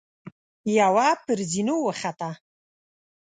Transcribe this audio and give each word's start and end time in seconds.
يوه 0.77 1.09
پر 1.25 1.37
زينو 1.51 1.75
وخته. 1.87 2.31